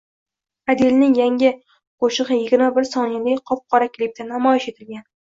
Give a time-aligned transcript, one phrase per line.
[0.73, 1.49] Adelning yangi
[2.05, 5.05] qo‘shig‘iyigirma birsoniyali oq-qora klipda namoyish etilgan